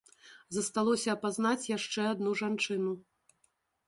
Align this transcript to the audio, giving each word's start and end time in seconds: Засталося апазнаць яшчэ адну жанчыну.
Засталося 0.55 1.09
апазнаць 1.13 1.67
яшчэ 1.77 2.01
адну 2.13 2.31
жанчыну. 2.41 2.95